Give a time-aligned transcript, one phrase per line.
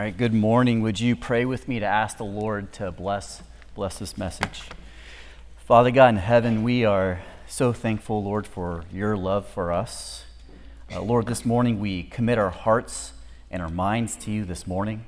[0.00, 0.80] All right, good morning.
[0.80, 3.42] Would you pray with me to ask the Lord to bless
[3.74, 4.62] bless this message?
[5.66, 10.24] Father God in heaven, we are so thankful, Lord, for your love for us.
[10.90, 13.12] Uh, Lord, this morning we commit our hearts
[13.50, 15.04] and our minds to you this morning.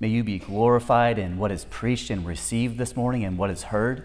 [0.00, 3.62] May you be glorified in what is preached and received this morning and what is
[3.62, 4.02] heard.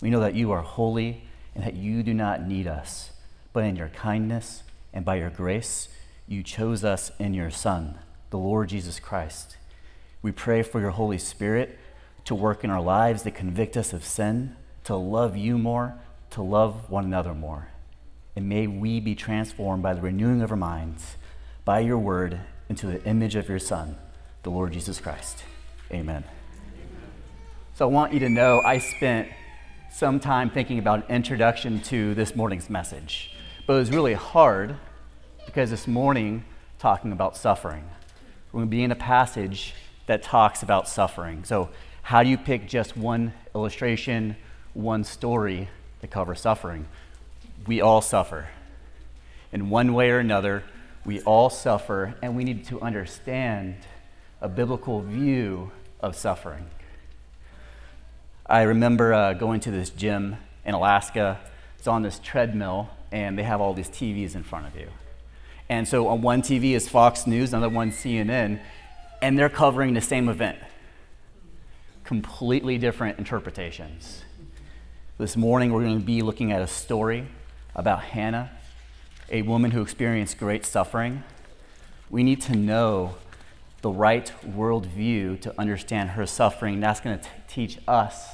[0.00, 1.24] We know that you are holy
[1.54, 3.10] and that you do not need us,
[3.52, 4.62] but in your kindness
[4.94, 5.90] and by your grace,
[6.26, 7.98] you chose us in your Son
[8.30, 9.56] the Lord Jesus Christ.
[10.20, 11.78] We pray for your Holy Spirit
[12.24, 15.94] to work in our lives, to convict us of sin, to love you more,
[16.30, 17.68] to love one another more.
[18.36, 21.16] And may we be transformed by the renewing of our minds,
[21.64, 23.96] by your word, into the image of your Son,
[24.42, 25.42] the Lord Jesus Christ.
[25.90, 26.24] Amen.
[27.74, 29.28] So I want you to know I spent
[29.90, 33.32] some time thinking about an introduction to this morning's message.
[33.66, 34.76] But it was really hard
[35.46, 36.44] because this morning,
[36.78, 37.84] talking about suffering.
[38.50, 39.74] We're going to be in a passage
[40.06, 41.44] that talks about suffering.
[41.44, 41.68] So,
[42.00, 44.36] how do you pick just one illustration,
[44.72, 45.68] one story
[46.00, 46.86] to cover suffering?
[47.66, 48.48] We all suffer.
[49.52, 50.64] In one way or another,
[51.04, 53.76] we all suffer, and we need to understand
[54.40, 56.64] a biblical view of suffering.
[58.46, 61.38] I remember uh, going to this gym in Alaska.
[61.78, 64.88] It's on this treadmill, and they have all these TVs in front of you.
[65.68, 68.60] And so on one TV is Fox News, another one CNN,
[69.20, 70.58] and they're covering the same event.
[72.04, 74.22] Completely different interpretations.
[75.18, 77.26] This morning we're going to be looking at a story
[77.74, 78.50] about Hannah,
[79.30, 81.22] a woman who experienced great suffering.
[82.08, 83.16] We need to know
[83.82, 86.80] the right worldview to understand her suffering.
[86.80, 88.26] That's going to teach us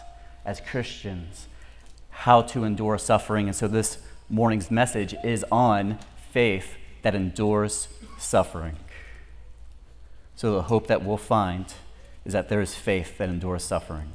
[0.44, 1.48] as Christians
[2.10, 3.48] how to endure suffering.
[3.48, 3.98] And so this
[4.30, 5.98] morning's message is on
[6.30, 7.88] faith that endures
[8.18, 8.76] suffering.
[10.36, 11.72] So, the hope that we'll find
[12.24, 14.14] is that there is faith that endures suffering.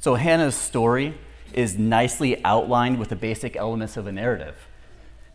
[0.00, 1.14] So, Hannah's story
[1.52, 4.56] is nicely outlined with the basic elements of a narrative.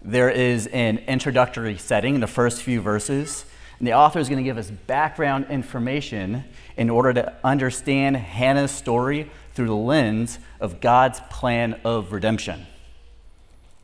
[0.02, 3.46] There is an introductory setting in the first few verses,
[3.78, 8.72] and the author is going to give us background information in order to understand Hannah's
[8.72, 12.66] story through the lens of God's plan of redemption.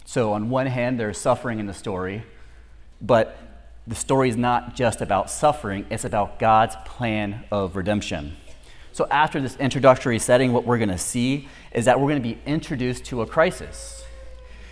[0.06, 2.24] So, on one hand, there's suffering in the story,
[3.02, 3.38] but
[3.88, 8.38] the story is not just about suffering, it's about God's plan of redemption.
[8.92, 12.28] So, after this introductory setting, what we're going to see is that we're going to
[12.28, 14.04] be introduced to a crisis.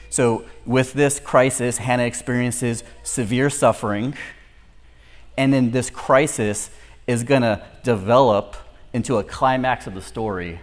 [0.09, 4.15] So, with this crisis, Hannah experiences severe suffering,
[5.37, 6.69] and then this crisis
[7.07, 8.55] is going to develop
[8.93, 10.59] into a climax of the story,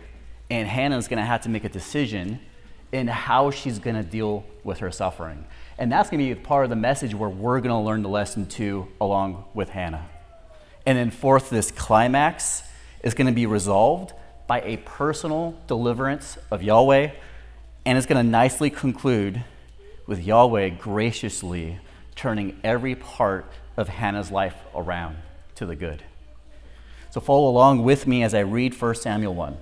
[0.51, 2.41] and Hannah is going to have to make a decision
[2.93, 5.45] in how she's going to deal with her suffering.
[5.79, 8.09] And that's going to be part of the message where we're going to learn the
[8.09, 10.09] lesson too, along with Hannah.
[10.87, 12.63] And then, fourth, this climax
[13.03, 14.13] is going to be resolved
[14.47, 17.11] by a personal deliverance of Yahweh,
[17.87, 19.43] and it's going to nicely conclude
[20.07, 21.79] with Yahweh graciously
[22.15, 25.17] turning every part of Hannah's life around
[25.57, 26.03] to the good.
[27.11, 29.57] So, follow along with me as I read 1 Samuel 1.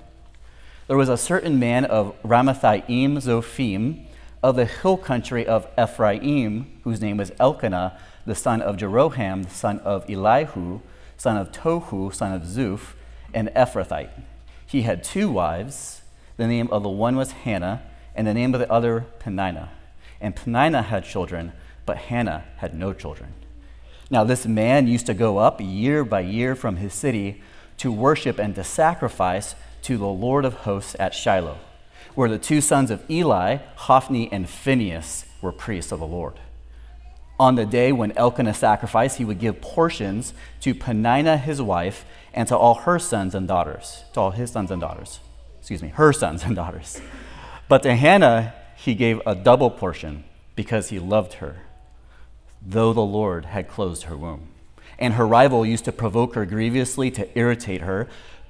[0.89, 4.07] There was a certain man of Ramathaim Zophim
[4.43, 9.51] of the hill country of Ephraim, whose name was Elkanah, the son of Jeroham, the
[9.51, 10.81] son of Elihu,
[11.17, 12.95] son of Tohu, son of Zuph,
[13.33, 14.11] an Ephrathite.
[14.67, 16.03] He had two wives.
[16.37, 17.83] The name of the one was Hannah,
[18.15, 19.71] and the name of the other Peninnah.
[20.21, 21.53] And Peninnah had children,
[21.87, 23.35] but Hannah had no children.
[24.11, 27.43] Now, this man used to go up year by year from his city
[27.79, 31.59] to worship and to sacrifice to the Lord of hosts at Shiloh
[32.15, 36.39] where the two sons of Eli, Hophni and Phinehas, were priests of the Lord.
[37.41, 42.47] On the day when Elkanah sacrificed, he would give portions to Peninnah his wife and
[42.49, 45.21] to all her sons and daughters, to all his sons and daughters.
[45.59, 47.01] Excuse me, her sons and daughters.
[47.69, 50.25] But to Hannah he gave a double portion
[50.55, 51.63] because he loved her,
[52.61, 54.49] though the Lord had closed her womb.
[54.99, 58.09] And her rival used to provoke her grievously to irritate her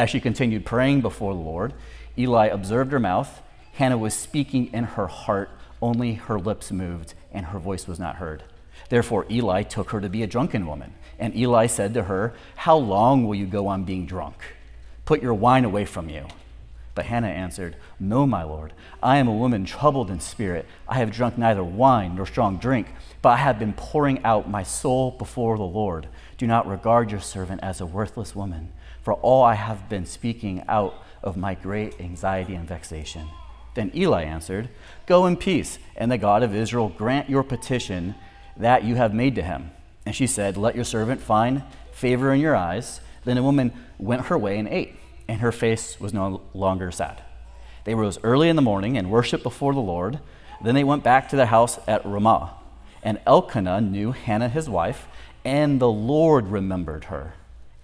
[0.00, 1.74] As she continued praying before the Lord,
[2.16, 3.42] Eli observed her mouth.
[3.74, 5.50] Hannah was speaking in her heart,
[5.82, 8.42] only her lips moved, and her voice was not heard.
[8.88, 10.94] Therefore, Eli took her to be a drunken woman.
[11.18, 14.36] And Eli said to her, How long will you go on being drunk?
[15.04, 16.28] Put your wine away from you.
[16.94, 18.72] But Hannah answered, No, my lord.
[19.02, 20.64] I am a woman troubled in spirit.
[20.88, 22.88] I have drunk neither wine nor strong drink,
[23.20, 26.08] but I have been pouring out my soul before the Lord.
[26.38, 28.72] Do not regard your servant as a worthless woman,
[29.10, 33.28] for all I have been speaking out of my great anxiety and vexation.
[33.74, 34.68] Then Eli answered,
[35.06, 38.14] Go in peace, and the God of Israel grant your petition
[38.56, 39.72] that you have made to him.
[40.06, 43.00] And she said, Let your servant find favor in your eyes.
[43.24, 44.94] Then the woman went her way and ate,
[45.26, 47.20] and her face was no longer sad.
[47.82, 50.20] They rose early in the morning and worshiped before the Lord.
[50.62, 52.54] Then they went back to their house at Ramah.
[53.02, 55.08] And Elkanah knew Hannah his wife,
[55.44, 57.34] and the Lord remembered her.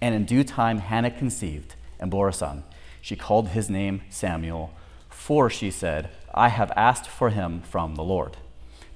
[0.01, 2.63] And in due time, Hannah conceived and bore a son.
[3.01, 4.73] She called his name Samuel,
[5.09, 8.37] for she said, I have asked for him from the Lord.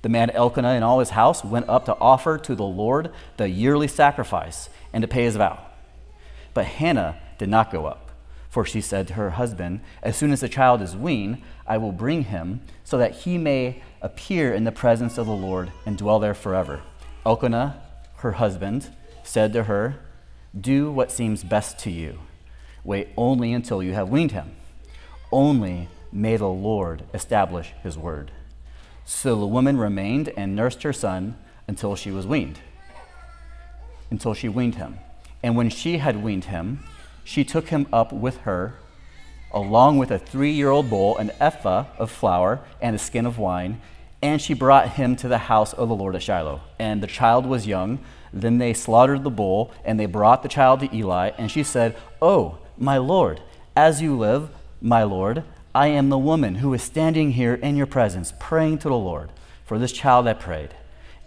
[0.02, 3.50] The man Elkanah and all his house went up to offer to the Lord the
[3.50, 5.66] yearly sacrifice and to pay his vow.
[6.54, 8.12] But Hannah did not go up,
[8.50, 11.92] for she said to her husband, As soon as the child is weaned, I will
[11.92, 16.20] bring him, so that he may appear in the presence of the Lord and dwell
[16.20, 16.82] there forever.
[17.26, 17.82] Elkanah,
[18.18, 18.90] her husband,
[19.24, 20.00] said to her,
[20.60, 22.20] Do what seems best to you.
[22.84, 24.56] Wait only until you have weaned him.
[25.32, 28.32] Only may the Lord establish his word.
[29.06, 31.38] So the woman remained and nursed her son
[31.68, 32.60] until she was weaned,
[34.10, 35.00] until she weaned him.
[35.42, 36.80] And when she had weaned him,
[37.24, 38.76] she took him up with her,
[39.54, 43.38] along with a three year old bowl, an ephah of flour, and a skin of
[43.38, 43.82] wine,
[44.22, 46.62] and she brought him to the house of the Lord at Shiloh.
[46.78, 48.00] And the child was young.
[48.32, 51.98] Then they slaughtered the bull, and they brought the child to Eli, and she said,
[52.22, 53.42] Oh, my Lord,
[53.76, 54.50] as you live,
[54.82, 58.90] my Lord, I am the woman who is standing here in your presence, praying to
[58.90, 59.32] the Lord.
[59.66, 60.76] For this child I prayed,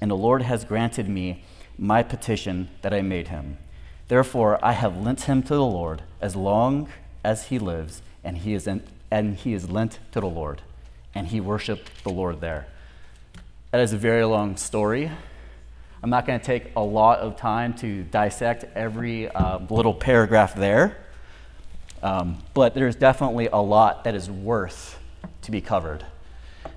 [0.00, 1.44] and the Lord has granted me
[1.78, 3.58] my petition that I made him.
[4.08, 6.88] Therefore, I have lent him to the Lord as long
[7.24, 10.62] as he lives, and he is, in, and he is lent to the Lord.
[11.14, 12.66] And he worshiped the Lord there.
[13.74, 15.10] That is a very long story.
[16.00, 20.54] I'm not going to take a lot of time to dissect every uh, little paragraph
[20.54, 20.96] there.
[22.00, 25.00] Um, but there's definitely a lot that is worth
[25.42, 26.06] to be covered.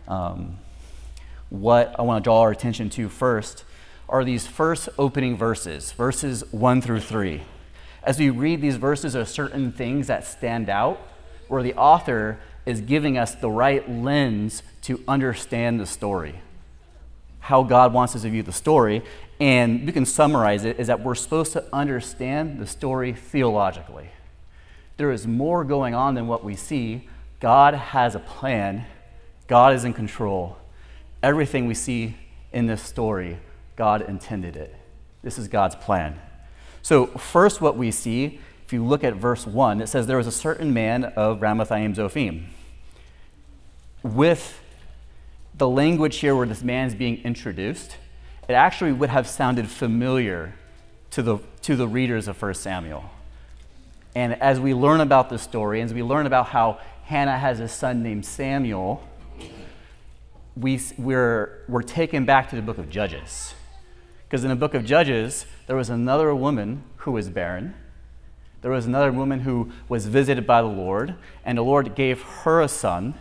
[0.07, 0.57] Um,
[1.51, 3.63] what I want to draw our attention to first
[4.09, 7.43] are these first opening verses, verses 1 through 3.
[8.01, 10.99] As we read these verses, there are certain things that stand out
[11.47, 16.41] where the author is giving us the right lens to understand the story,
[17.39, 19.03] how God wants us to view the story.
[19.39, 24.09] And we can summarize it is that we're supposed to understand the story theologically.
[24.97, 27.07] There is more going on than what we see.
[27.39, 28.85] God has a plan,
[29.47, 30.57] God is in control.
[31.21, 32.15] Everything we see
[32.51, 33.37] in this story,
[33.75, 34.75] God intended it.
[35.21, 36.19] This is God's plan.
[36.81, 40.27] So, first, what we see, if you look at verse 1, it says, There was
[40.27, 42.45] a certain man of Ramathaim Zophim.
[44.03, 44.59] With
[45.57, 47.97] the language here where this man is being introduced,
[48.47, 50.53] it actually would have sounded familiar
[51.11, 53.09] to the, to the readers of 1 Samuel.
[54.15, 57.67] And as we learn about the story, as we learn about how Hannah has a
[57.67, 59.03] son named Samuel,
[60.55, 63.53] we, we're, we're taken back to the book of Judges.
[64.27, 67.75] Because in the book of Judges, there was another woman who was barren.
[68.61, 72.59] There was another woman who was visited by the Lord, and the Lord gave her
[72.59, 73.13] a son.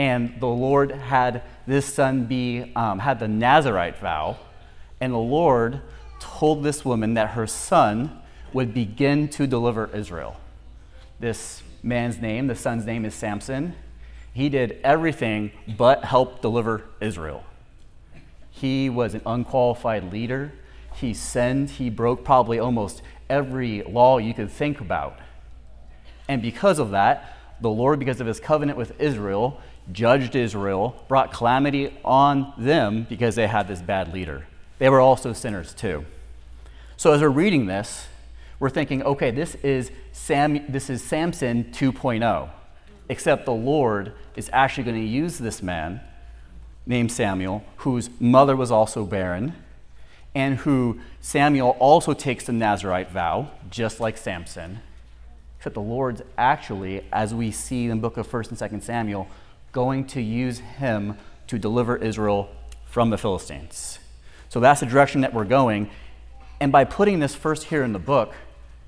[0.00, 4.38] And the Lord had this son be, um, had the Nazarite vow.
[4.98, 5.82] And the Lord
[6.18, 8.18] told this woman that her son
[8.54, 10.40] would begin to deliver Israel.
[11.18, 13.74] This man's name, the son's name is Samson.
[14.32, 17.44] He did everything but help deliver Israel.
[18.50, 20.50] He was an unqualified leader.
[20.94, 21.68] He sinned.
[21.68, 25.18] He broke probably almost every law you could think about.
[26.26, 29.60] And because of that, the Lord, because of his covenant with Israel,
[29.92, 34.46] judged Israel, brought calamity on them because they had this bad leader.
[34.78, 36.04] They were also sinners too.
[36.96, 38.06] So as we're reading this,
[38.58, 42.50] we're thinking, okay, this is, Sam, this is Samson 2.0,
[43.08, 46.00] except the Lord is actually going to use this man
[46.86, 49.54] named Samuel, whose mother was also barren,
[50.34, 54.80] and who Samuel also takes the Nazarite vow, just like Samson.
[55.58, 59.28] Except the Lord's actually, as we see in the book of 1st and 2nd Samuel,
[59.72, 62.50] going to use him to deliver Israel
[62.84, 63.98] from the Philistines.
[64.48, 65.90] So that's the direction that we're going.
[66.60, 68.34] And by putting this first here in the book,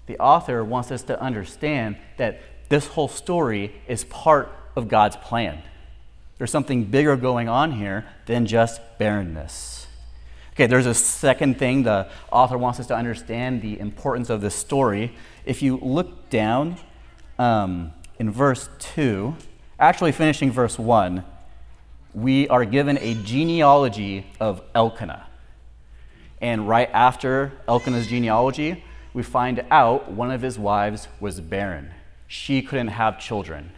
[0.06, 5.62] the author wants us to understand that this whole story is part of God's plan.
[6.38, 9.86] There's something bigger going on here than just barrenness.
[10.54, 14.54] Okay, there's a second thing the author wants us to understand the importance of this
[14.54, 15.14] story.
[15.46, 16.76] If you look down
[17.38, 19.34] um, in verse 2,
[19.82, 21.24] actually finishing verse 1,
[22.14, 25.26] we are given a genealogy of Elkanah.
[26.40, 31.90] And right after Elkanah's genealogy, we find out one of his wives was barren.
[32.28, 33.72] She couldn't have children.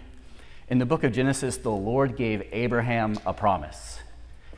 [0.68, 3.98] In the book of Genesis, the Lord gave Abraham a promise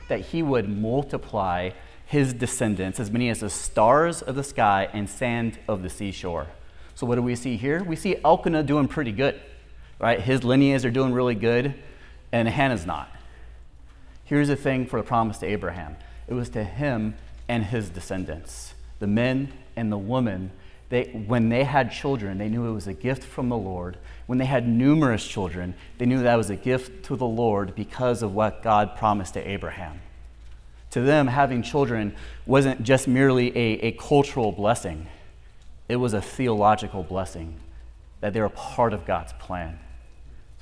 [0.09, 1.71] that he would multiply
[2.07, 6.49] his descendants as many as the stars of the sky and sand of the seashore.
[6.97, 7.85] So, what do we see here?
[7.85, 9.41] We see Elkanah doing pretty good,
[9.99, 10.21] right?
[10.21, 11.75] His lineages are doing really good,
[12.33, 13.11] and Hannah's not.
[14.25, 15.97] Here's the thing for the promise to Abraham
[16.29, 17.15] it was to him
[17.49, 20.51] and his descendants, the men and the women.
[20.89, 23.97] They, when they had children, they knew it was a gift from the Lord.
[24.27, 28.23] When they had numerous children, they knew that was a gift to the Lord because
[28.23, 30.01] of what God promised to Abraham.
[30.93, 32.15] To them, having children
[32.47, 35.09] wasn't just merely a, a cultural blessing,
[35.89, 37.59] it was a theological blessing
[38.21, 39.79] that they were part of God's plan.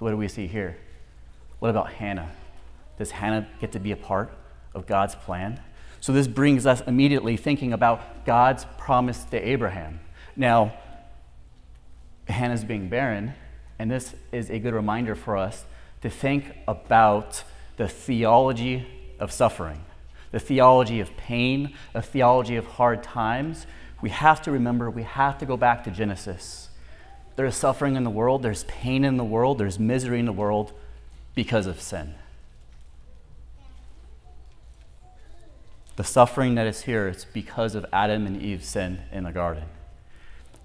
[0.04, 0.76] What do we see here?
[1.60, 2.30] What about Hannah?
[2.98, 4.30] Does Hannah get to be a part
[4.74, 5.62] of God's plan?
[6.02, 10.00] So this brings us immediately thinking about God's promise to Abraham.
[10.36, 10.74] Now,
[12.28, 13.32] Hannah's being barren,
[13.78, 15.64] and this is a good reminder for us
[16.02, 17.42] to think about
[17.78, 18.86] the theology
[19.18, 19.86] of suffering,
[20.32, 23.66] the theology of pain, the theology of hard times.
[24.02, 26.68] We have to remember, we have to go back to Genesis.
[27.36, 30.72] There's suffering in the world, there's pain in the world, there's misery in the world
[31.34, 32.14] because of sin.
[35.96, 39.64] The suffering that is here is because of Adam and Eve's sin in the garden.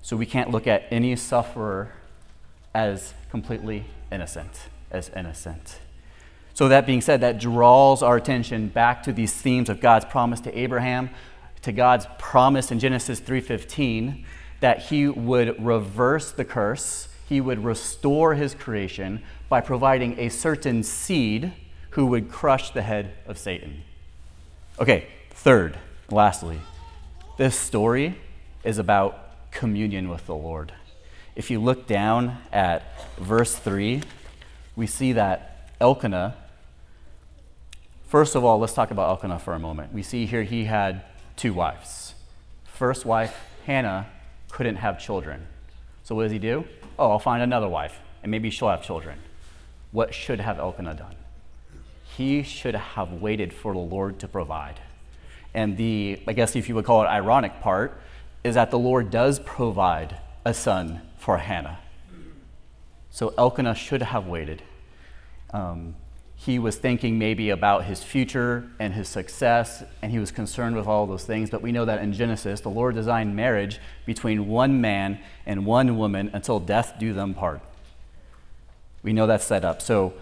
[0.01, 1.91] So we can't look at any sufferer
[2.73, 5.79] as completely innocent, as innocent.
[6.53, 10.39] So that being said, that draws our attention back to these themes of God's promise
[10.41, 11.09] to Abraham,
[11.61, 14.25] to God's promise in Genesis 3:15
[14.59, 20.83] that he would reverse the curse, he would restore his creation by providing a certain
[20.83, 21.53] seed
[21.91, 23.83] who would crush the head of Satan.
[24.79, 25.07] Okay,
[25.41, 25.77] Third,
[26.11, 26.59] lastly,
[27.37, 28.17] this story
[28.65, 30.73] is about communion with the Lord.
[31.33, 32.83] If you look down at
[33.17, 34.01] verse 3,
[34.75, 36.35] we see that Elkanah,
[38.09, 39.93] first of all, let's talk about Elkanah for a moment.
[39.93, 41.03] We see here he had
[41.37, 42.15] two wives.
[42.65, 44.07] First wife, Hannah,
[44.51, 45.47] couldn't have children.
[46.03, 46.65] So what does he do?
[46.97, 49.19] Oh, I'll find another wife, and maybe she'll have children.
[49.91, 51.15] What should have Elkanah done?
[52.17, 54.79] He should have waited for the Lord to provide.
[55.53, 57.99] And the, I guess if you would call it ironic part,
[58.43, 61.79] is that the Lord does provide a son for Hannah.
[63.11, 64.61] So Elkanah should have waited.
[65.51, 65.95] Um,
[66.39, 70.87] he was thinking maybe about his future and his success, and he was concerned with
[70.87, 71.49] all those things.
[71.49, 75.97] But we know that in Genesis, the Lord designed marriage between one man and one
[75.97, 77.59] woman until death do them part.
[79.03, 79.81] We know that's set up.
[79.81, 80.13] So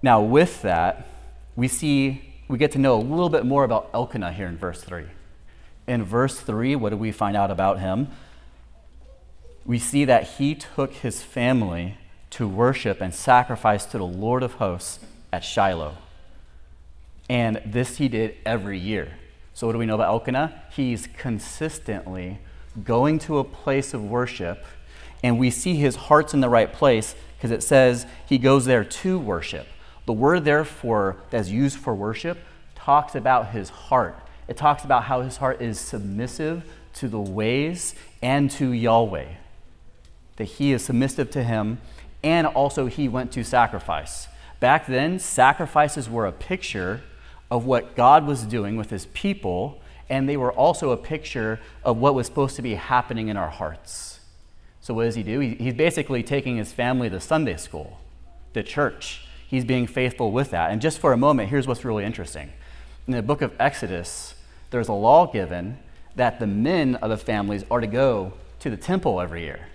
[0.00, 1.08] now, with that,
[1.56, 4.80] we see we get to know a little bit more about Elkanah here in verse
[4.80, 5.06] 3.
[5.88, 8.08] In verse 3, what do we find out about him?
[9.66, 11.98] We see that he took his family
[12.30, 15.00] to worship and sacrifice to the Lord of hosts
[15.32, 15.96] at Shiloh.
[17.28, 19.12] And this he did every year.
[19.54, 20.62] So, what do we know about Elkanah?
[20.70, 22.38] He's consistently
[22.84, 24.64] going to a place of worship,
[25.22, 28.84] and we see his heart's in the right place because it says he goes there
[28.84, 29.66] to worship.
[30.06, 32.38] The word, therefore, that's used for worship
[32.74, 34.16] talks about his heart.
[34.48, 39.26] It talks about how his heart is submissive to the ways and to Yahweh.
[40.36, 41.78] That he is submissive to him,
[42.22, 44.28] and also he went to sacrifice.
[44.60, 47.02] Back then, sacrifices were a picture
[47.50, 51.96] of what God was doing with his people, and they were also a picture of
[51.98, 54.20] what was supposed to be happening in our hearts.
[54.80, 55.40] So, what does he do?
[55.40, 57.98] He's basically taking his family to Sunday school,
[58.54, 60.70] to church he's being faithful with that.
[60.70, 62.52] And just for a moment, here's what's really interesting.
[63.06, 64.34] In the book of Exodus,
[64.70, 65.78] there's a law given
[66.14, 69.66] that the men of the families are to go to the temple every year.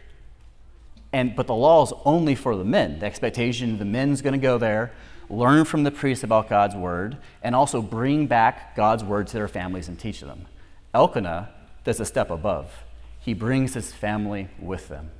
[1.13, 2.99] And, but the law is only for the men.
[2.99, 4.91] The expectation the men's going to go there,
[5.29, 9.47] learn from the priests about God's word, and also bring back God's word to their
[9.47, 10.47] families and teach them.
[10.93, 11.49] Elkanah
[11.83, 12.83] does a step above.
[13.19, 15.11] He brings his family with them.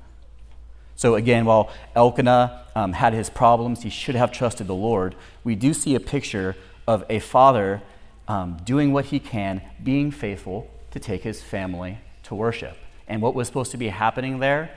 [0.96, 5.54] So, again, while Elkanah um, had his problems, he should have trusted the Lord, we
[5.54, 7.82] do see a picture of a father
[8.28, 12.76] um, doing what he can, being faithful to take his family to worship.
[13.08, 14.70] And what was supposed to be happening there?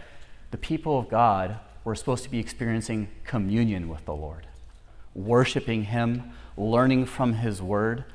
[0.52, 4.48] The people of God were supposed to be experiencing communion with the Lord,
[5.14, 8.06] worshiping him, learning from his word,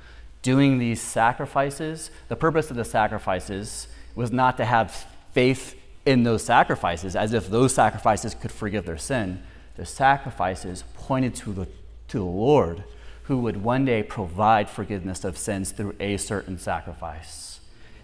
[0.42, 2.10] doing these sacrifices.
[2.28, 7.48] The purpose of the sacrifices was not to have faith in those sacrifices as if
[7.48, 9.42] those sacrifices could forgive their sin.
[9.76, 11.66] The sacrifices pointed to the,
[12.08, 12.84] to the Lord
[13.24, 17.60] who would one day provide forgiveness of sins through a certain sacrifice.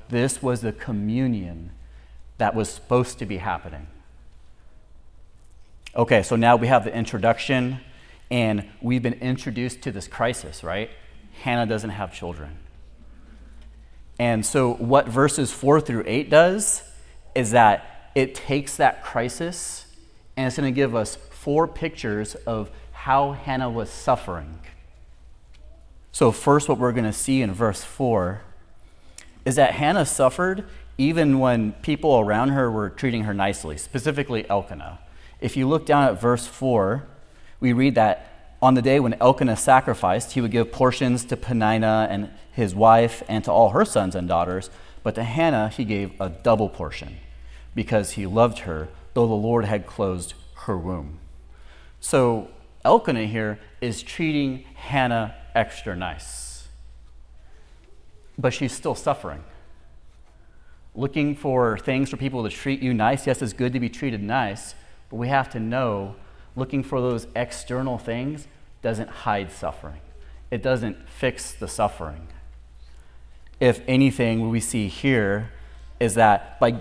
[0.08, 1.72] This was the communion
[2.38, 3.88] that was supposed to be happening.
[5.96, 7.80] Okay, so now we have the introduction,
[8.30, 10.90] and we've been introduced to this crisis, right?
[11.42, 12.58] Hannah doesn't have children.
[14.18, 16.82] And so, what verses 4 through 8 does
[17.34, 19.86] is that it takes that crisis
[20.36, 24.58] and it's going to give us four pictures of how Hannah was suffering.
[26.12, 28.42] So, first, what we're going to see in verse 4
[29.46, 30.68] is that Hannah suffered
[30.98, 34.98] even when people around her were treating her nicely, specifically Elkanah.
[35.40, 37.06] If you look down at verse 4,
[37.60, 42.08] we read that on the day when Elkanah sacrificed, he would give portions to Peninnah
[42.10, 44.68] and his wife and to all her sons and daughters,
[45.04, 47.18] but to Hannah he gave a double portion
[47.74, 51.20] because he loved her, though the Lord had closed her womb.
[52.00, 52.48] So
[52.84, 56.66] Elkanah here is treating Hannah extra nice,
[58.36, 59.44] but she's still suffering.
[60.96, 63.24] Looking for things for people to treat you nice.
[63.24, 64.74] Yes, it's good to be treated nice,
[65.10, 66.16] but we have to know
[66.56, 68.46] looking for those external things
[68.82, 70.00] doesn't hide suffering,
[70.50, 72.28] it doesn't fix the suffering
[73.60, 75.50] if anything, what we see here
[75.98, 76.80] is that by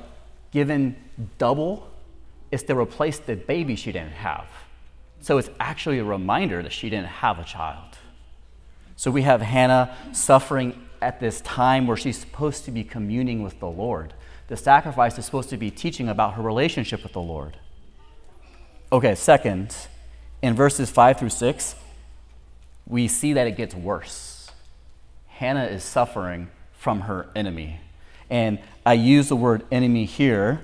[0.51, 0.96] giving
[1.38, 1.89] double,
[2.51, 4.48] it's to replace the baby she didn't have.
[5.19, 7.98] So it's actually a reminder that she didn't have a child.
[8.96, 13.59] So we have Hannah suffering at this time where she's supposed to be communing with
[13.59, 14.13] the Lord.
[14.48, 17.57] The sacrifice is supposed to be teaching about her relationship with the Lord.
[18.90, 19.76] Okay, second,
[20.42, 21.76] in verses 5 through 6,
[22.86, 24.50] we see that it gets worse.
[25.28, 27.82] Hannah is suffering from her enemy.
[28.30, 30.62] And I use the word enemy here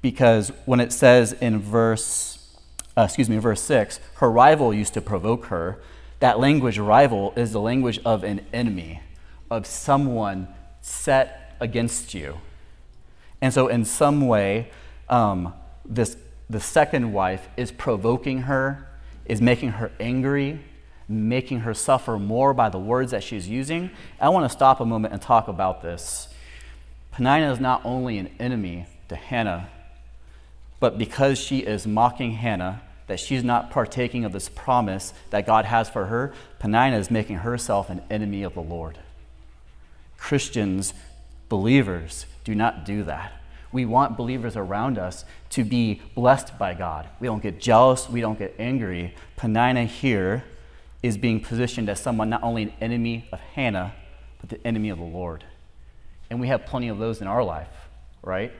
[0.00, 2.56] because when it says in verse,
[2.96, 5.78] uh, excuse me, verse 6, her rival used to provoke her,
[6.20, 9.02] that language, rival, is the language of an enemy,
[9.50, 10.48] of someone
[10.80, 12.38] set against you.
[13.42, 14.70] And so, in some way,
[15.08, 15.52] um,
[15.84, 16.16] this,
[16.50, 18.88] the second wife is provoking her,
[19.26, 20.60] is making her angry,
[21.08, 23.90] making her suffer more by the words that she's using.
[24.20, 26.28] I want to stop a moment and talk about this.
[27.12, 29.68] Peninnah is not only an enemy to Hannah,
[30.80, 35.64] but because she is mocking Hannah, that she's not partaking of this promise that God
[35.64, 38.98] has for her, Peninnah is making herself an enemy of the Lord.
[40.18, 40.92] Christians,
[41.48, 43.32] believers, do not do that.
[43.72, 47.08] We want believers around us to be blessed by God.
[47.20, 49.14] We don't get jealous, we don't get angry.
[49.36, 50.44] Peninnah here
[51.02, 53.94] is being positioned as someone not only an enemy of Hannah,
[54.40, 55.44] but the enemy of the Lord.
[56.30, 57.88] And we have plenty of those in our life,
[58.22, 58.52] right?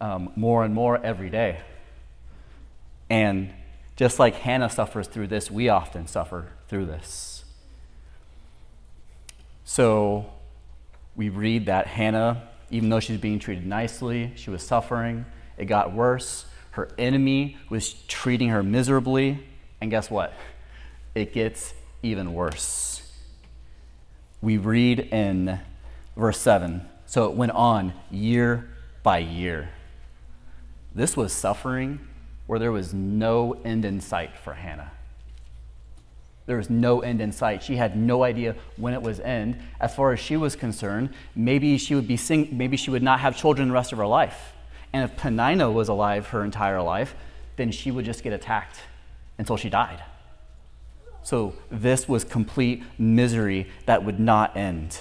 [0.00, 1.60] Um, more and more every day.
[3.10, 3.52] And
[3.96, 7.44] just like Hannah suffers through this, we often suffer through this.
[9.64, 10.26] So
[11.14, 15.24] we read that Hannah, even though she's being treated nicely, she was suffering.
[15.56, 16.46] It got worse.
[16.72, 19.46] Her enemy was treating her miserably.
[19.80, 20.32] And guess what?
[21.14, 23.02] it gets even worse.
[24.42, 25.60] We read in
[26.16, 28.68] verse 7 so it went on year
[29.02, 29.68] by year.
[30.94, 32.00] This was suffering
[32.46, 34.90] where there was no end in sight for Hannah.
[36.46, 37.62] There was no end in sight.
[37.62, 39.58] She had no idea when it was end.
[39.80, 43.20] As far as she was concerned, maybe she would be sing- maybe she would not
[43.20, 44.52] have children the rest of her life.
[44.92, 47.14] And if Peninnah was alive her entire life,
[47.56, 48.80] then she would just get attacked
[49.38, 50.02] until she died.
[51.22, 54.98] So this was complete misery that would not end.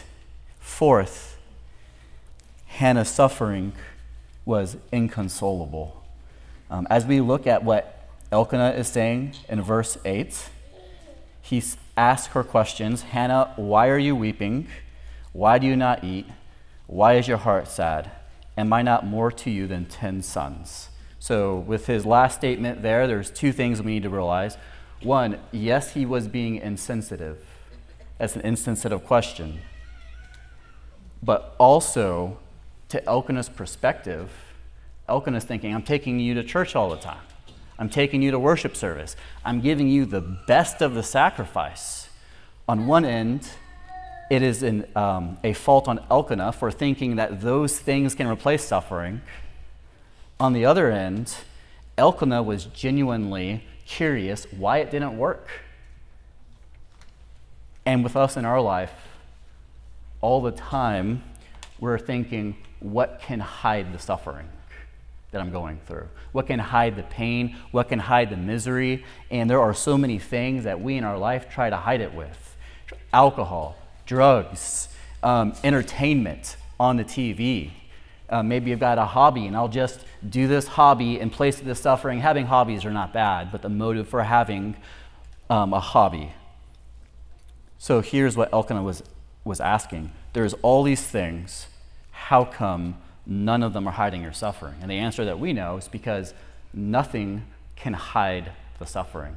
[0.60, 1.38] Fourth,
[2.68, 3.74] Hannah's suffering
[4.46, 6.04] was inconsolable.
[6.72, 10.50] Um, as we look at what Elkanah is saying in verse 8,
[11.44, 11.62] he
[11.96, 14.68] asks her questions Hannah, why are you weeping?
[15.34, 16.26] Why do you not eat?
[16.88, 18.10] Why is your heart sad?
[18.58, 20.90] Am I not more to you than ten sons?
[21.20, 24.58] So, with his last statement there, there's two things we need to realize.
[25.02, 27.38] One, yes, he was being insensitive.
[28.18, 29.60] That's an insensitive question.
[31.22, 32.38] but also
[32.90, 34.30] to Elkanah's perspective,
[35.08, 37.22] Elkanah's thinking, I'm taking you to church all the time.
[37.80, 39.16] I'm taking you to worship service.
[39.44, 42.10] I'm giving you the best of the sacrifice.
[42.68, 43.50] On one end,
[44.30, 48.64] it is an, um, a fault on Elkanah for thinking that those things can replace
[48.64, 49.22] suffering.
[50.40, 51.36] On the other end,
[51.98, 55.48] Elkanah was genuinely curious why it didn't work.
[57.86, 58.94] And with us in our life,
[60.22, 61.24] all the time,
[61.80, 64.48] we're thinking, what can hide the suffering
[65.34, 66.08] that I'm going through?
[66.32, 67.58] What can hide the pain?
[67.72, 69.04] What can hide the misery?
[69.30, 72.14] And there are so many things that we in our life try to hide it
[72.14, 72.56] with
[73.12, 74.88] alcohol, drugs,
[75.22, 77.72] um, entertainment on the TV.
[78.30, 81.66] Uh, maybe you've got a hobby, and I'll just do this hobby in place of
[81.66, 82.20] the suffering.
[82.20, 84.76] Having hobbies are not bad, but the motive for having
[85.50, 86.32] um, a hobby.
[87.78, 89.04] So here's what Elkanah was,
[89.44, 91.68] was asking There's all these things.
[92.12, 94.76] How come none of them are hiding your suffering?
[94.82, 96.34] And the answer that we know is because
[96.74, 99.36] nothing can hide the suffering,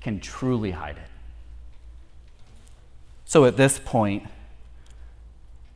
[0.00, 1.08] can truly hide it.
[3.24, 4.24] So at this point,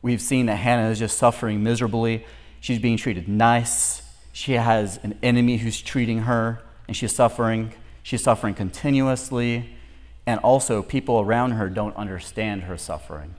[0.01, 2.25] we've seen that Hannah is just suffering miserably.
[2.59, 4.01] She's being treated nice.
[4.31, 7.73] She has an enemy who's treating her, and she's suffering.
[8.01, 9.69] She's suffering continuously.
[10.25, 13.35] And also, people around her don't understand her suffering.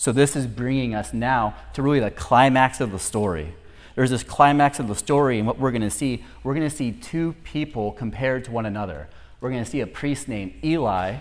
[0.00, 3.52] So, this is bringing us now to really the climax of the story.
[3.96, 6.74] There's this climax of the story, and what we're going to see, we're going to
[6.74, 9.08] see two people compared to one another.
[9.42, 11.16] We're going to see a priest named Eli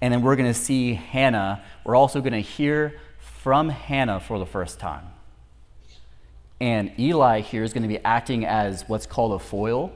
[0.00, 1.62] and then we're going to see Hannah.
[1.84, 5.06] We're also going to hear from Hannah for the first time.
[6.60, 9.92] And Eli here is going to be acting as what's called a foil.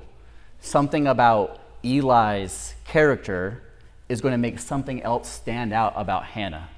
[0.61, 3.63] Something about Eli's character
[4.09, 6.69] is going to make something else stand out about Hannah.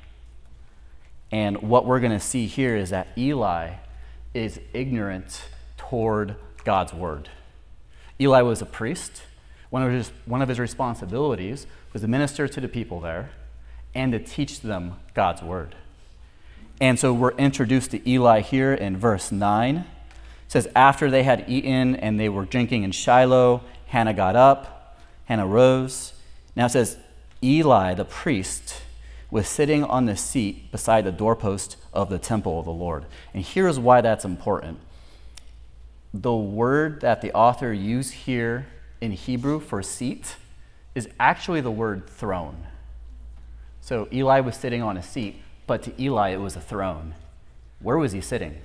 [1.34, 3.72] And what we're going to see here is that Eli
[4.34, 7.28] is ignorant toward God's word.
[8.20, 9.24] Eli was a priest.
[9.68, 13.30] One of his, one of his responsibilities was to minister to the people there
[13.96, 15.74] and to teach them God's word.
[16.80, 19.78] And so we're introduced to Eli here in verse 9.
[19.78, 19.84] It
[20.46, 25.48] says, After they had eaten and they were drinking in Shiloh, Hannah got up, Hannah
[25.48, 26.12] rose.
[26.54, 26.96] Now it says,
[27.42, 28.82] Eli the priest
[29.34, 33.04] was sitting on the seat beside the doorpost of the temple of the Lord.
[33.34, 34.78] And here's why that's important.
[36.14, 38.68] The word that the author used here
[39.00, 40.36] in Hebrew for seat
[40.94, 42.68] is actually the word throne.
[43.80, 47.16] So Eli was sitting on a seat, but to Eli it was a throne.
[47.80, 48.58] Where was he sitting?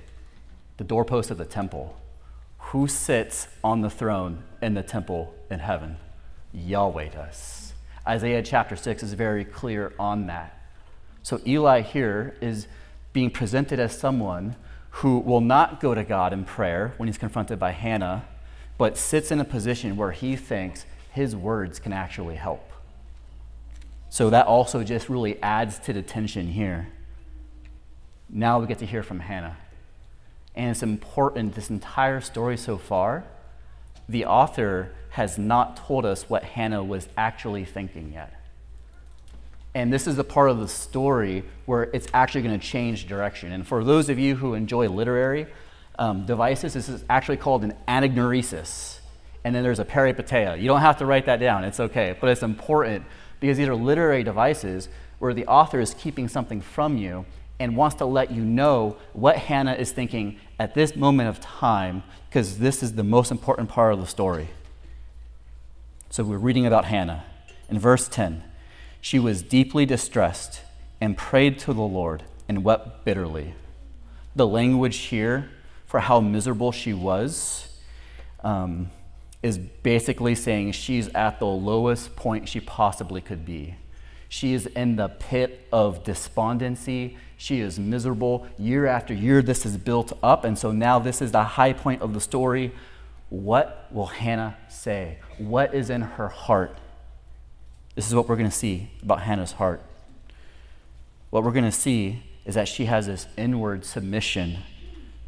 [0.76, 2.00] The doorpost of the temple.
[2.58, 5.96] Who sits on the throne in the temple in heaven?
[6.54, 7.72] Yahweh does.
[8.06, 10.58] Isaiah chapter 6 is very clear on that.
[11.22, 12.66] So Eli here is
[13.12, 14.56] being presented as someone
[14.90, 18.24] who will not go to God in prayer when he's confronted by Hannah,
[18.78, 22.70] but sits in a position where he thinks his words can actually help.
[24.08, 26.88] So that also just really adds to the tension here.
[28.28, 29.56] Now we get to hear from Hannah.
[30.54, 33.24] And it's important, this entire story so far,
[34.08, 38.39] the author has not told us what Hannah was actually thinking yet.
[39.74, 43.52] And this is the part of the story where it's actually going to change direction.
[43.52, 45.46] And for those of you who enjoy literary
[45.98, 49.00] um, devices, this is actually called an anagnorisis
[49.44, 50.60] and then there's a peripeteia.
[50.60, 52.16] You don't have to write that down, it's okay.
[52.20, 53.04] But it's important
[53.40, 57.24] because these are literary devices where the author is keeping something from you
[57.58, 62.02] and wants to let you know what Hannah is thinking at this moment of time
[62.28, 64.48] because this is the most important part of the story.
[66.10, 67.24] So we're reading about Hannah.
[67.68, 68.42] In verse 10,
[69.00, 70.62] she was deeply distressed
[71.00, 73.54] and prayed to the Lord and wept bitterly.
[74.36, 75.50] The language here
[75.86, 77.66] for how miserable she was.
[78.42, 78.90] Um,
[79.42, 83.74] is basically saying she's at the lowest point she possibly could be.
[84.28, 87.16] She is in the pit of despondency.
[87.36, 88.46] She is miserable.
[88.58, 90.44] Year after year, this is built up.
[90.44, 92.72] And so now this is the high point of the story.
[93.30, 95.18] What will Hannah say?
[95.38, 96.76] What is in her heart?
[98.00, 99.82] This is what we're going to see about Hannah's heart.
[101.28, 104.60] What we're going to see is that she has this inward submission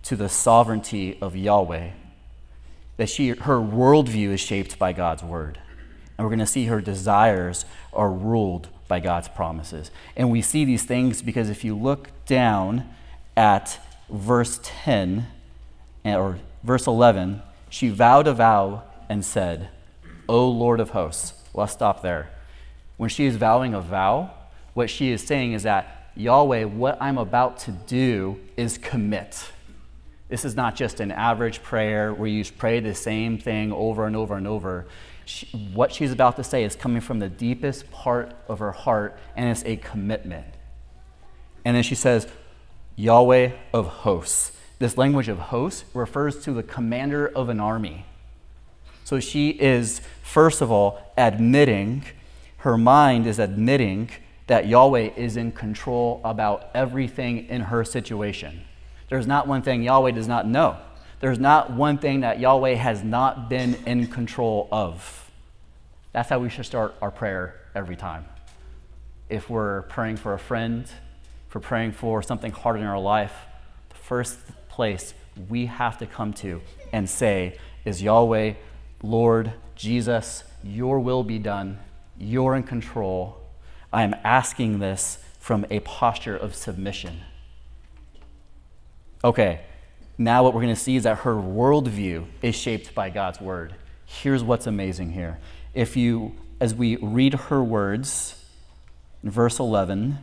[0.04, 1.90] to the sovereignty of Yahweh
[2.96, 5.58] that she, her worldview is shaped by God's word.
[6.16, 9.90] And we're going to see her desires are ruled by God's promises.
[10.16, 12.88] And we see these things because if you look down
[13.36, 15.26] at verse 10
[16.06, 19.68] eh, or verse 11, she vowed a vow and said,
[20.26, 21.34] O Lord of hosts.
[21.52, 22.31] Let's stop there.
[23.02, 24.30] When she is vowing a vow,
[24.74, 29.50] what she is saying is that Yahweh, what I'm about to do is commit.
[30.28, 34.14] This is not just an average prayer where you pray the same thing over and
[34.14, 34.86] over and over.
[35.24, 39.18] She, what she's about to say is coming from the deepest part of her heart,
[39.34, 40.46] and it's a commitment.
[41.64, 42.28] And then she says,
[42.94, 44.52] Yahweh of hosts.
[44.78, 48.06] This language of hosts refers to the commander of an army.
[49.02, 52.04] So she is, first of all, admitting,
[52.62, 54.08] her mind is admitting
[54.46, 58.62] that Yahweh is in control about everything in her situation.
[59.08, 60.76] There's not one thing Yahweh does not know.
[61.18, 65.28] There's not one thing that Yahweh has not been in control of.
[66.12, 68.26] That's how we should start our prayer every time.
[69.28, 70.84] If we're praying for a friend,
[71.48, 73.34] if we're praying for something hard in our life,
[73.88, 75.14] the first place
[75.48, 76.60] we have to come to
[76.92, 78.52] and say is Yahweh,
[79.02, 81.80] Lord, Jesus, your will be done.
[82.22, 83.40] You're in control.
[83.92, 87.20] I am asking this from a posture of submission.
[89.24, 89.62] Okay,
[90.16, 93.74] now what we're going to see is that her worldview is shaped by God's word.
[94.06, 95.38] Here's what's amazing here.
[95.74, 98.44] If you, as we read her words,
[99.24, 100.18] verse 11,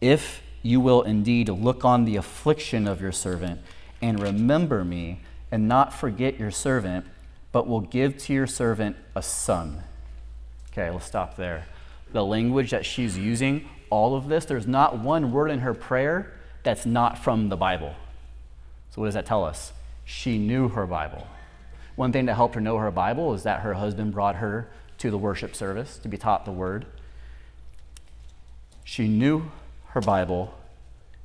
[0.00, 3.60] if you will indeed look on the affliction of your servant
[4.00, 7.04] and remember me and not forget your servant,
[7.52, 9.82] but will give to your servant a son.
[10.72, 11.66] Okay, let's stop there.
[12.12, 16.32] The language that she's using, all of this, there's not one word in her prayer
[16.62, 17.94] that's not from the Bible.
[18.90, 19.72] So, what does that tell us?
[20.04, 21.26] She knew her Bible.
[21.96, 25.10] One thing that helped her know her Bible is that her husband brought her to
[25.10, 26.86] the worship service to be taught the word.
[28.84, 29.50] She knew
[29.88, 30.54] her Bible.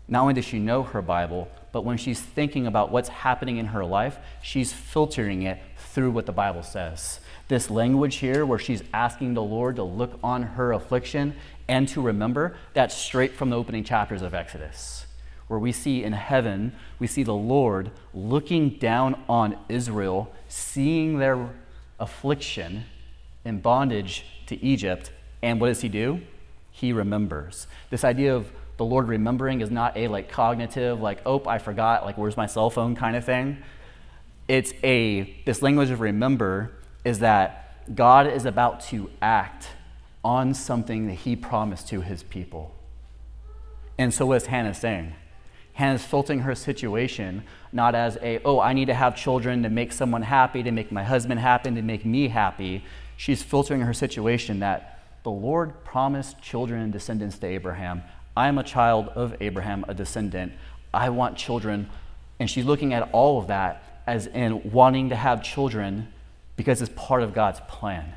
[0.07, 3.67] Not only does she know her Bible, but when she's thinking about what's happening in
[3.67, 7.19] her life, she's filtering it through what the Bible says.
[7.47, 11.35] This language here, where she's asking the Lord to look on her affliction
[11.67, 15.07] and to remember, that's straight from the opening chapters of Exodus
[15.47, 21.49] where we see in heaven, we see the Lord looking down on Israel, seeing their
[21.99, 22.83] affliction
[23.45, 25.11] in bondage to Egypt.
[25.41, 26.21] And what does he do?
[26.71, 27.67] He remembers.
[27.89, 32.05] This idea of the Lord remembering is not a like cognitive, like, oh, I forgot,
[32.05, 33.57] like, where's my cell phone kind of thing.
[34.47, 36.71] It's a, this language of remember
[37.03, 39.69] is that God is about to act
[40.23, 42.75] on something that he promised to his people.
[43.97, 45.13] And so is Hannah saying?
[45.73, 49.91] Hannah's filtering her situation not as a, oh, I need to have children to make
[49.91, 52.83] someone happy, to make my husband happy, to make me happy.
[53.15, 58.03] She's filtering her situation that the Lord promised children and descendants to Abraham.
[58.35, 60.53] I am a child of Abraham, a descendant.
[60.93, 61.89] I want children.
[62.39, 66.07] And she's looking at all of that as in wanting to have children
[66.57, 68.13] because it's part of God's plan.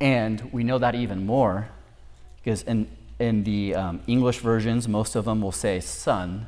[0.00, 1.68] And we know that even more
[2.42, 6.46] because in in the um, English versions, most of them will say son.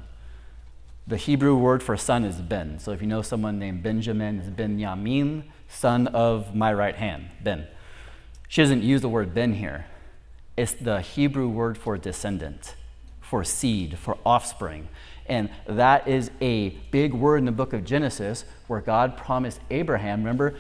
[1.07, 2.79] The Hebrew word for son is Ben.
[2.79, 7.67] So if you know someone named Benjamin, it's Benjamin, son of my right hand, Ben.
[8.49, 9.87] She doesn't use the word Ben here.
[10.57, 12.77] It's the Hebrew word for descendant,
[13.21, 14.89] for seed, for offspring.
[15.31, 20.19] And that is a big word in the book of Genesis where God promised Abraham,
[20.21, 20.57] remember,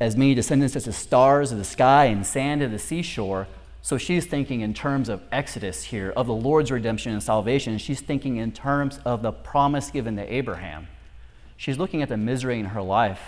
[0.00, 3.46] as many descendants as the stars of the sky and sand of the seashore,
[3.82, 7.76] so she's thinking in terms of Exodus here, of the Lord's redemption and salvation.
[7.76, 10.88] She's thinking in terms of the promise given to Abraham.
[11.58, 13.20] She's looking at the misery in her life.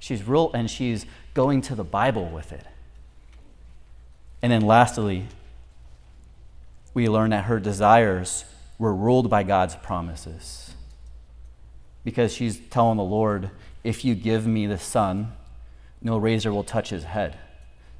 [0.00, 2.66] She's real and she's going to the Bible with it.
[4.42, 5.26] And then lastly,
[6.92, 8.44] we learn that her desires
[8.80, 10.74] were ruled by God's promises.
[12.02, 13.50] Because she's telling the Lord,
[13.84, 15.32] if you give me the son,
[16.00, 17.38] no razor will touch his head.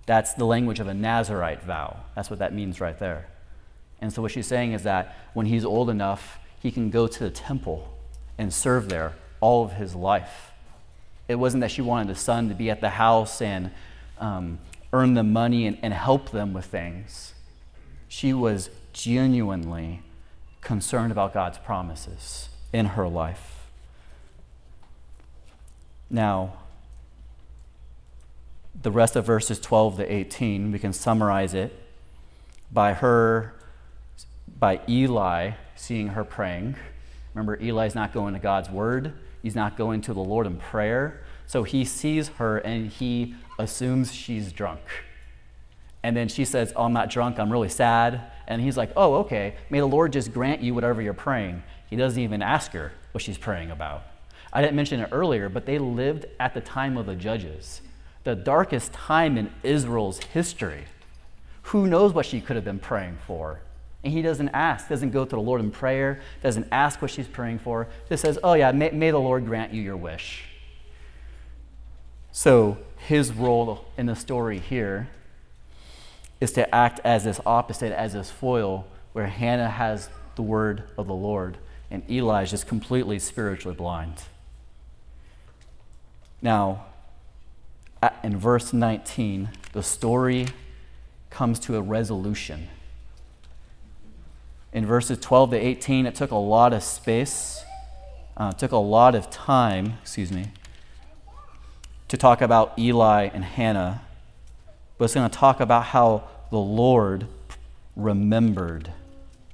[0.07, 1.99] That's the language of a Nazarite vow.
[2.17, 3.29] That's what that means right there.
[4.01, 7.25] And so, what she's saying is that when he's old enough, he can go to
[7.25, 7.87] the temple
[8.39, 10.51] and serve there all of his life.
[11.29, 13.71] It wasn't that she wanted the son to be at the house and
[14.19, 14.59] um,
[14.95, 17.35] earn the money and, and help them with things.
[18.09, 20.01] She was genuinely
[20.61, 23.67] concerned about God's promises in her life.
[26.09, 26.55] Now,
[28.81, 31.77] the rest of verses 12 to 18, we can summarize it
[32.73, 33.55] by her,
[34.59, 36.77] by Eli seeing her praying.
[37.35, 41.23] Remember, Eli's not going to God's word, he's not going to the Lord in prayer.
[41.47, 44.81] So he sees her and he assumes she's drunk.
[46.03, 48.23] And then she says, Oh, I'm not drunk, I'm really sad.
[48.51, 51.63] And he's like, Oh, okay, may the Lord just grant you whatever you're praying.
[51.89, 54.03] He doesn't even ask her what she's praying about.
[54.53, 57.81] I didn't mention it earlier, but they lived at the time of the judges
[58.23, 60.85] the darkest time in Israel's history.
[61.63, 63.61] Who knows what she could have been praying for?
[64.05, 67.27] And he doesn't ask, doesn't go to the Lord in prayer, doesn't ask what she's
[67.27, 67.89] praying for.
[68.11, 70.45] Just says, Oh, yeah, may, may the Lord grant you your wish.
[72.31, 75.09] So his role in the story here
[76.41, 81.07] is to act as this opposite, as this foil, where Hannah has the word of
[81.07, 81.59] the Lord
[81.91, 84.23] and Eli is just completely spiritually blind.
[86.41, 86.87] Now,
[88.23, 90.47] in verse 19, the story
[91.29, 92.69] comes to a resolution.
[94.73, 97.63] In verses 12 to 18, it took a lot of space,
[98.37, 100.53] uh, took a lot of time, excuse me,
[102.09, 104.03] to talk about Eli and Hannah,
[105.01, 107.27] but it's going to talk about how the Lord
[107.97, 108.93] remembered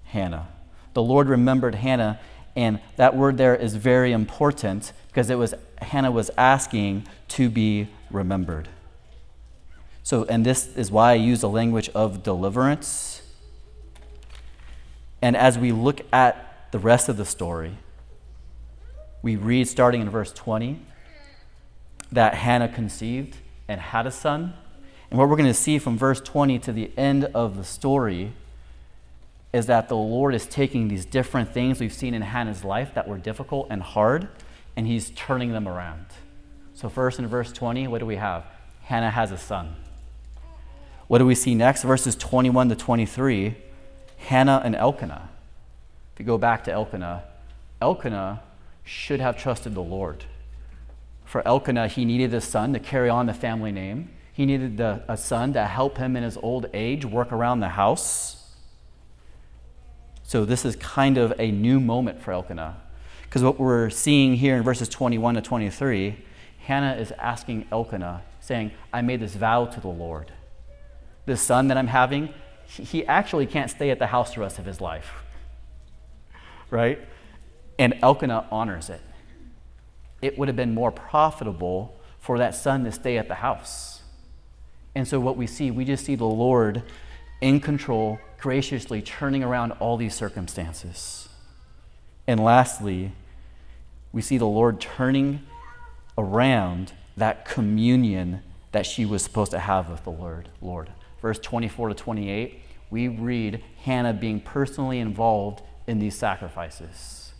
[0.06, 0.48] Hannah.
[0.92, 2.18] The Lord remembered Hannah,
[2.56, 7.86] and that word there is very important because it was Hannah was asking to be
[8.10, 8.68] remembered.
[10.02, 13.22] So, and this is why I use the language of deliverance.
[15.22, 17.78] And as we look at the rest of the story,
[19.22, 20.80] we read starting in verse 20
[22.10, 23.36] that Hannah conceived
[23.68, 24.54] and had a son.
[25.16, 28.34] And what we're going to see from verse 20 to the end of the story
[29.50, 33.08] is that the Lord is taking these different things we've seen in Hannah's life that
[33.08, 34.28] were difficult and hard,
[34.76, 36.04] and He's turning them around.
[36.74, 38.44] So, first in verse 20, what do we have?
[38.82, 39.76] Hannah has a son.
[41.06, 41.82] What do we see next?
[41.82, 43.56] Verses 21 to 23,
[44.18, 45.30] Hannah and Elkanah.
[46.12, 47.24] If you go back to Elkanah,
[47.80, 48.42] Elkanah
[48.84, 50.26] should have trusted the Lord.
[51.24, 54.10] For Elkanah, he needed a son to carry on the family name.
[54.36, 57.70] He needed the, a son to help him in his old age work around the
[57.70, 58.54] house.
[60.22, 62.76] So, this is kind of a new moment for Elkanah.
[63.22, 66.24] Because what we're seeing here in verses 21 to 23,
[66.58, 70.32] Hannah is asking Elkanah, saying, I made this vow to the Lord.
[71.24, 72.34] This son that I'm having,
[72.66, 75.24] he actually can't stay at the house the rest of his life.
[76.68, 77.00] Right?
[77.78, 79.00] And Elkanah honors it
[80.22, 83.95] it would have been more profitable for that son to stay at the house.
[84.96, 86.82] And so, what we see, we just see the Lord
[87.42, 91.28] in control, graciously turning around all these circumstances.
[92.26, 93.12] And lastly,
[94.10, 95.40] we see the Lord turning
[96.16, 100.48] around that communion that she was supposed to have with the Lord.
[100.62, 100.88] Lord.
[101.20, 107.34] Verse 24 to 28, we read Hannah being personally involved in these sacrifices.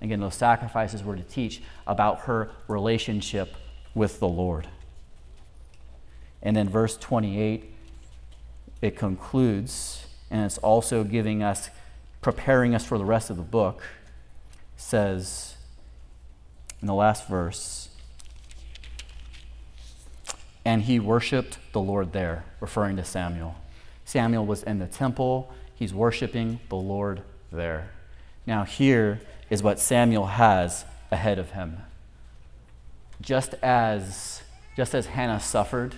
[0.00, 3.56] Again, those sacrifices were to teach about her relationship
[3.96, 4.68] with the Lord.
[6.42, 7.72] And then verse 28,
[8.80, 11.70] it concludes, and it's also giving us,
[12.22, 13.82] preparing us for the rest of the book,
[14.76, 15.56] says
[16.80, 17.88] in the last verse,
[20.64, 23.56] and he worshiped the Lord there, referring to Samuel.
[24.04, 27.22] Samuel was in the temple, he's worshiping the Lord
[27.52, 27.90] there.
[28.46, 31.78] Now, here, is what Samuel has ahead of him.
[33.20, 34.42] Just as,
[34.76, 35.96] just as Hannah suffered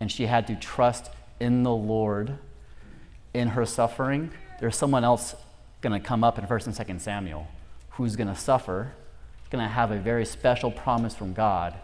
[0.00, 2.38] and she had to trust in the Lord
[3.32, 5.34] in her suffering, there's someone else
[5.80, 7.46] going to come up in 1st and 2nd Samuel
[7.90, 8.92] who's going to suffer,
[9.50, 11.74] going to have a very special promise from God,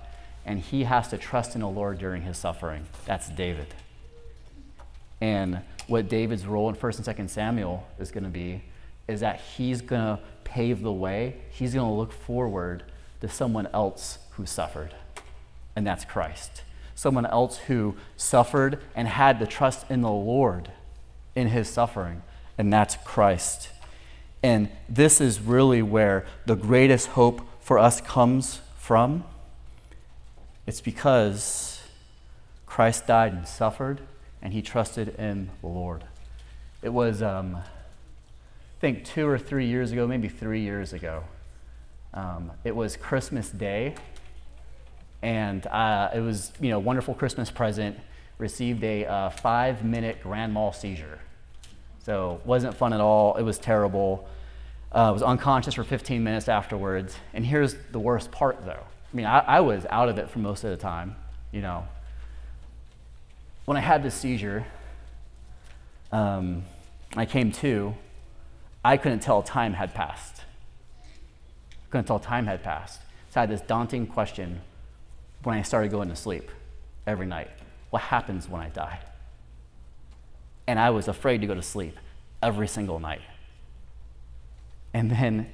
[0.45, 2.87] and he has to trust in the Lord during his suffering.
[3.05, 3.67] That's David.
[5.21, 8.63] And what David's role in 1st and 2nd Samuel is going to be
[9.09, 12.83] is that he's going to pave the way, he's going to look forward
[13.21, 14.95] to someone else who suffered,
[15.75, 16.63] and that's Christ.
[16.97, 20.73] Someone else who suffered and had to trust in the Lord
[21.37, 22.23] in his suffering,
[22.59, 23.69] and that's Christ.
[24.43, 29.23] And this is really where the greatest hope for us comes from.
[30.67, 31.81] It's because
[32.67, 34.01] Christ died and suffered,
[34.43, 36.03] and he trusted in the Lord.
[36.83, 37.23] It was.
[37.23, 37.59] Um,
[38.77, 41.25] I think two or three years ago, maybe three years ago.
[42.13, 43.95] Um, it was Christmas Day,
[45.27, 47.99] and uh, it was you know wonderful Christmas present.
[48.39, 51.19] Received a uh, five-minute grand mal seizure,
[52.05, 53.35] so wasn't fun at all.
[53.35, 54.29] It was terrible.
[54.93, 57.17] Uh, was unconscious for 15 minutes afterwards.
[57.35, 58.85] And here's the worst part, though.
[59.13, 61.17] I mean, I, I was out of it for most of the time.
[61.51, 61.89] You know,
[63.65, 64.65] when I had this seizure,
[66.13, 66.63] um,
[67.17, 67.95] I came to
[68.85, 70.43] I couldn't tell time had passed.
[71.91, 73.01] Couldn't tell time had passed.
[73.31, 74.61] So I had this daunting question
[75.47, 76.51] when I started going to sleep
[77.07, 77.51] every night
[77.91, 78.99] what happens when I die?
[80.67, 81.99] And I was afraid to go to sleep
[82.43, 83.23] every single night.
[84.93, 85.51] And then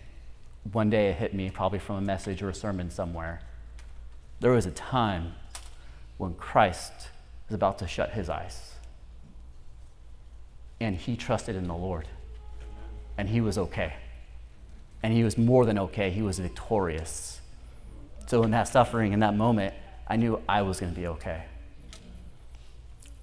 [0.72, 3.42] one day it hit me, probably from a message or a sermon somewhere.
[4.40, 5.34] There was a time
[6.16, 6.92] when Christ
[7.48, 8.72] was about to shut his eyes.
[10.80, 12.08] And he trusted in the Lord
[13.16, 13.94] and he was okay.
[15.02, 17.40] And he was more than okay, he was victorious.
[18.26, 19.74] So, in that suffering, in that moment,
[20.06, 21.44] I knew I was going to be okay.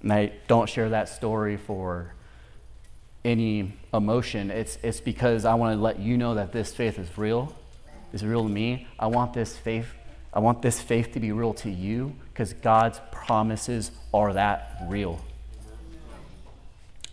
[0.02, 2.14] And I don't share that story for
[3.24, 4.50] any emotion.
[4.50, 7.54] It's, it's because I want to let you know that this faith is real,
[8.12, 8.86] is real to me.
[8.98, 9.88] I want this faith,
[10.32, 15.20] I want this faith to be real to you because God's promises are that real.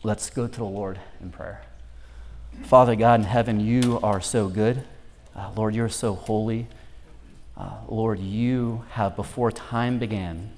[0.04, 1.62] Let's go to the Lord in prayer.
[2.64, 4.84] Father God in heaven, you are so good.
[5.36, 6.68] Uh, Lord, you're so holy.
[7.58, 10.52] Uh, Lord, you have, before time began,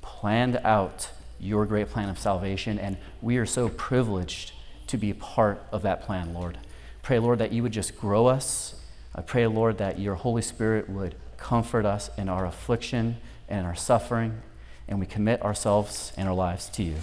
[0.00, 4.52] planned out your great plan of salvation, and we are so privileged
[4.88, 6.58] to be part of that plan, Lord.
[7.02, 8.74] Pray, Lord, that you would just grow us.
[9.14, 13.16] I pray, Lord, that your Holy Spirit would comfort us in our affliction
[13.48, 14.42] and our suffering,
[14.88, 16.96] and we commit ourselves and our lives to you.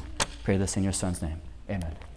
[0.44, 1.42] Pray this in your Son's name.
[1.70, 2.09] Amen.